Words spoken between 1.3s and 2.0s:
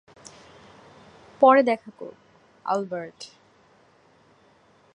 পরে দেখা